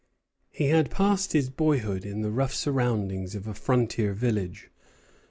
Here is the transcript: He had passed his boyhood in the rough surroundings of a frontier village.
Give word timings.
He 0.49 0.69
had 0.69 0.89
passed 0.89 1.33
his 1.33 1.51
boyhood 1.51 2.05
in 2.05 2.23
the 2.23 2.31
rough 2.31 2.55
surroundings 2.55 3.35
of 3.35 3.45
a 3.45 3.53
frontier 3.53 4.15
village. 4.15 4.71